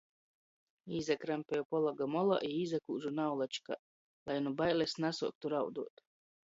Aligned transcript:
Īsakrampeju 0.99 1.67
pologa 1.75 2.09
molā 2.15 2.39
i 2.47 2.51
īsakūžu 2.63 3.15
naulačkā, 3.21 3.81
lai 4.33 4.43
nu 4.49 4.59
bailis 4.65 5.01
nasuoktu 5.09 5.55
rauduot. 5.59 6.09